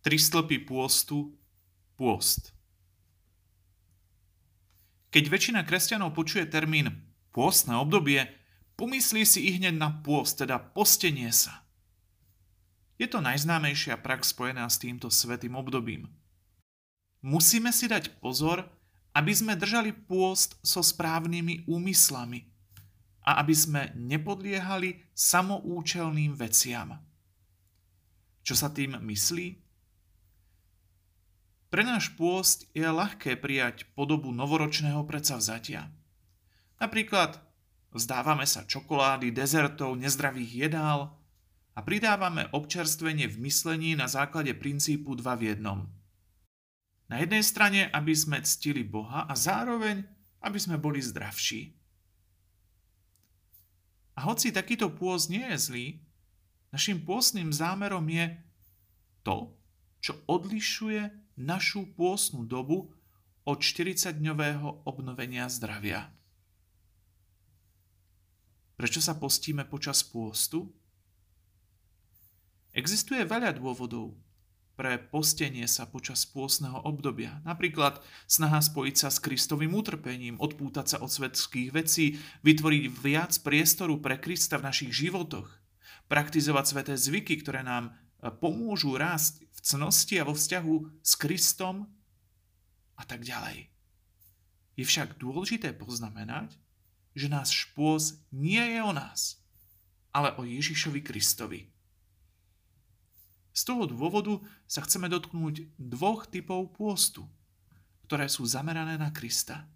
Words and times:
Tri 0.00 0.16
stĺpy 0.16 0.64
pôstu, 0.64 1.36
pôst. 2.00 2.56
Keď 5.12 5.24
väčšina 5.28 5.60
kresťanov 5.68 6.16
počuje 6.16 6.48
termín 6.48 7.04
pôstne 7.36 7.76
obdobie, 7.76 8.30
pomyslí 8.80 9.28
si 9.28 9.44
i 9.50 9.60
hneď 9.60 9.76
na 9.76 9.92
pôst, 10.00 10.40
teda 10.40 10.56
postenie 10.56 11.28
sa. 11.28 11.68
Je 12.96 13.04
to 13.04 13.20
najznámejšia 13.20 14.00
prax 14.00 14.32
spojená 14.32 14.64
s 14.68 14.80
týmto 14.80 15.12
svetým 15.12 15.52
obdobím. 15.56 16.08
Musíme 17.20 17.68
si 17.68 17.84
dať 17.84 18.16
pozor, 18.24 18.64
aby 19.12 19.32
sme 19.36 19.58
držali 19.58 19.92
pôst 19.92 20.56
so 20.64 20.80
správnymi 20.80 21.68
úmyslami 21.68 22.48
a 23.28 23.44
aby 23.44 23.52
sme 23.52 23.92
nepodliehali 23.92 25.12
samoučelným 25.12 26.32
veciam. 26.40 26.96
Čo 28.40 28.56
sa 28.56 28.72
tým 28.72 28.96
myslí? 28.96 29.69
Pre 31.80 31.88
náš 31.88 32.12
pôst 32.12 32.68
je 32.76 32.84
ľahké 32.84 33.40
prijať 33.40 33.88
podobu 33.96 34.36
novoročného 34.36 35.00
predsavzatia. 35.08 35.88
Napríklad 36.76 37.40
vzdávame 37.88 38.44
sa 38.44 38.68
čokolády, 38.68 39.32
dezertov, 39.32 39.96
nezdravých 39.96 40.68
jedál 40.68 41.16
a 41.72 41.80
pridávame 41.80 42.52
občerstvenie 42.52 43.32
v 43.32 43.48
myslení 43.48 43.96
na 43.96 44.12
základe 44.12 44.52
princípu 44.60 45.16
dva 45.24 45.40
v 45.40 45.56
jednom. 45.56 45.88
Na 47.08 47.16
jednej 47.24 47.40
strane, 47.40 47.88
aby 47.96 48.12
sme 48.12 48.44
ctili 48.44 48.84
Boha 48.84 49.24
a 49.24 49.32
zároveň, 49.32 50.04
aby 50.44 50.60
sme 50.60 50.76
boli 50.76 51.00
zdravší. 51.00 51.72
A 54.20 54.28
hoci 54.28 54.52
takýto 54.52 54.92
pôst 54.92 55.32
nie 55.32 55.48
je 55.56 55.56
zlý, 55.56 55.86
našim 56.76 57.00
pôstnym 57.00 57.48
zámerom 57.56 58.04
je 58.04 58.36
to, 59.24 59.56
čo 60.00 60.16
odlišuje 60.26 61.36
našu 61.40 61.88
pôstnu 61.96 62.44
dobu 62.44 62.92
od 63.44 63.58
40-dňového 63.60 64.84
obnovenia 64.84 65.48
zdravia. 65.48 66.12
Prečo 68.76 69.00
sa 69.04 69.16
postíme 69.16 69.68
počas 69.68 70.00
pôstu? 70.00 70.72
Existuje 72.72 73.24
veľa 73.28 73.56
dôvodov 73.56 74.16
pre 74.80 74.96
postenie 74.96 75.68
sa 75.68 75.84
počas 75.84 76.24
pôstneho 76.24 76.80
obdobia. 76.88 77.44
Napríklad 77.44 78.00
snaha 78.24 78.64
spojiť 78.64 78.96
sa 78.96 79.12
s 79.12 79.20
Kristovým 79.20 79.76
utrpením, 79.76 80.40
odpútať 80.40 80.96
sa 80.96 80.98
od 81.04 81.12
svetských 81.12 81.68
vecí, 81.76 82.16
vytvoriť 82.40 82.84
viac 82.88 83.36
priestoru 83.44 84.00
pre 84.00 84.16
Krista 84.16 84.56
v 84.56 84.72
našich 84.72 84.96
životoch, 84.96 85.52
praktizovať 86.08 86.64
sveté 86.64 86.94
zvyky, 86.96 87.44
ktoré 87.44 87.60
nám 87.60 87.92
pomôžu 88.40 88.96
rásť 88.96 89.44
v 89.60 89.66
cnosti 89.68 90.16
a 90.16 90.24
vo 90.24 90.32
vzťahu 90.32 91.04
s 91.04 91.12
Kristom 91.20 91.84
a 92.96 93.02
tak 93.04 93.28
ďalej. 93.28 93.68
Je 94.80 94.84
však 94.88 95.20
dôležité 95.20 95.76
poznamenať, 95.76 96.56
že 97.12 97.28
náš 97.28 97.68
špôz 97.68 98.16
nie 98.32 98.60
je 98.60 98.80
o 98.80 98.96
nás, 98.96 99.36
ale 100.16 100.32
o 100.40 100.48
Ježišovi 100.48 101.04
Kristovi. 101.04 101.68
Z 103.52 103.68
toho 103.68 103.84
dôvodu 103.84 104.40
sa 104.64 104.80
chceme 104.80 105.12
dotknúť 105.12 105.76
dvoch 105.76 106.24
typov 106.24 106.72
pôstu, 106.72 107.28
ktoré 108.08 108.32
sú 108.32 108.48
zamerané 108.48 108.96
na 108.96 109.12
Krista. 109.12 109.68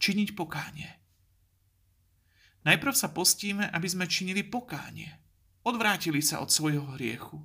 Činiť 0.00 0.32
pokánie. 0.32 0.88
Najprv 2.64 2.94
sa 2.96 3.12
postíme, 3.12 3.68
aby 3.68 3.84
sme 3.84 4.08
činili 4.08 4.40
pokánie– 4.40 5.12
Odvrátili 5.60 6.24
sa 6.24 6.40
od 6.40 6.48
svojho 6.48 6.96
hriechu. 6.96 7.36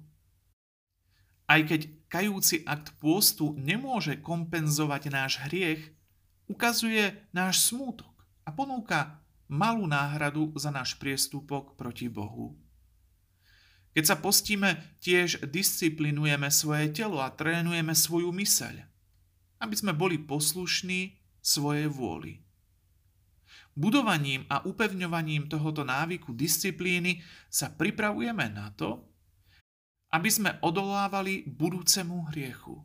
Aj 1.45 1.61
keď 1.61 1.91
kajúci 2.07 2.63
akt 2.63 2.95
pôstu 2.97 3.53
nemôže 3.59 4.17
kompenzovať 4.23 5.11
náš 5.11 5.33
hriech, 5.45 5.93
ukazuje 6.47 7.13
náš 7.35 7.69
smútok 7.69 8.15
a 8.47 8.49
ponúka 8.55 9.19
malú 9.51 9.85
náhradu 9.85 10.55
za 10.57 10.73
náš 10.73 10.97
priestupok 10.97 11.77
proti 11.77 12.09
Bohu. 12.09 12.57
Keď 13.95 14.03
sa 14.03 14.17
postíme, 14.19 14.75
tiež 14.99 15.47
disciplinujeme 15.47 16.51
svoje 16.51 16.91
telo 16.91 17.23
a 17.23 17.31
trénujeme 17.31 17.95
svoju 17.95 18.31
myseľ, 18.33 18.75
aby 19.63 19.75
sme 19.75 19.95
boli 19.95 20.19
poslušní 20.19 21.15
svojej 21.39 21.87
vôli. 21.87 22.43
Budovaním 23.75 24.47
a 24.47 24.63
upevňovaním 24.63 25.51
tohoto 25.51 25.83
návyku 25.83 26.31
disciplíny 26.31 27.19
sa 27.51 27.67
pripravujeme 27.67 28.47
na 28.47 28.71
to, 28.71 29.03
aby 30.15 30.31
sme 30.31 30.55
odolávali 30.63 31.43
budúcemu 31.43 32.31
hriechu. 32.31 32.79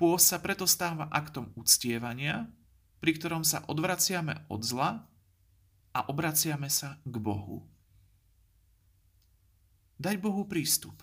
Pôs 0.00 0.24
sa 0.24 0.40
preto 0.40 0.64
stáva 0.64 1.04
aktom 1.12 1.52
uctievania, 1.52 2.48
pri 2.96 3.12
ktorom 3.12 3.44
sa 3.44 3.60
odvraciame 3.68 4.48
od 4.48 4.64
zla 4.64 5.04
a 5.92 6.00
obraciame 6.08 6.72
sa 6.72 6.96
k 7.04 7.14
Bohu. 7.20 7.68
Dať 10.00 10.16
Bohu 10.16 10.48
prístup. 10.48 10.96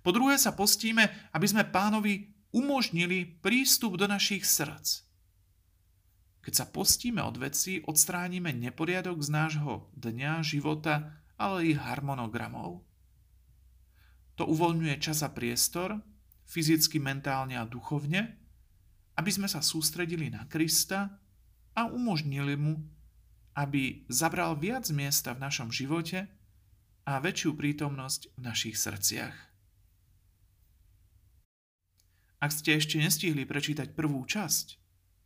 Po 0.00 0.16
druhé 0.16 0.40
sa 0.40 0.56
postíme, 0.56 1.12
aby 1.36 1.44
sme 1.44 1.68
pánovi 1.68 2.32
umožnili 2.56 3.36
prístup 3.44 4.00
do 4.00 4.08
našich 4.08 4.48
srdc 4.48 5.11
keď 6.42 6.52
sa 6.58 6.66
postíme 6.66 7.22
od 7.22 7.38
veci, 7.38 7.78
odstránime 7.86 8.50
neporiadok 8.50 9.22
z 9.22 9.30
nášho 9.30 9.86
dňa, 9.94 10.42
života, 10.42 11.22
ale 11.38 11.70
i 11.70 11.72
harmonogramov. 11.78 12.82
To 14.34 14.42
uvoľňuje 14.50 14.98
čas 14.98 15.22
a 15.22 15.30
priestor, 15.30 16.02
fyzicky, 16.50 16.98
mentálne 16.98 17.54
a 17.54 17.64
duchovne, 17.64 18.42
aby 19.14 19.30
sme 19.30 19.46
sa 19.46 19.62
sústredili 19.62 20.34
na 20.34 20.42
Krista 20.50 21.22
a 21.78 21.86
umožnili 21.86 22.58
mu, 22.58 22.82
aby 23.54 24.02
zabral 24.10 24.58
viac 24.58 24.88
miesta 24.90 25.36
v 25.36 25.42
našom 25.46 25.70
živote 25.70 26.26
a 27.06 27.22
väčšiu 27.22 27.54
prítomnosť 27.54 28.34
v 28.34 28.40
našich 28.42 28.76
srdciach. 28.80 29.36
Ak 32.42 32.50
ste 32.50 32.74
ešte 32.74 32.98
nestihli 32.98 33.46
prečítať 33.46 33.94
prvú 33.94 34.18
časť, 34.26 34.66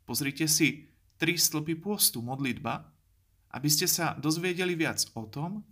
pozrite 0.04 0.44
si 0.44 0.92
tri 1.16 1.40
stĺpy 1.40 1.80
pôstu 1.80 2.20
modlitba, 2.20 2.92
aby 3.56 3.68
ste 3.72 3.88
sa 3.88 4.12
dozvedeli 4.16 4.76
viac 4.76 5.00
o 5.16 5.24
tom, 5.24 5.64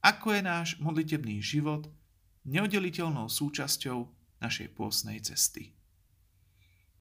ako 0.00 0.32
je 0.32 0.42
náš 0.42 0.68
modlitebný 0.80 1.42
život 1.42 1.88
neoddeliteľnou 2.46 3.26
súčasťou 3.26 3.98
našej 4.40 4.68
pôstnej 4.72 5.18
cesty. 5.20 5.74